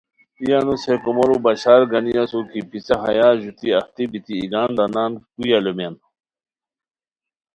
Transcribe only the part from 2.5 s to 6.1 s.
کی پِسہ ہیا ژوتی اہتی بیتی ہے ایگان دانان کوئی الومیان؟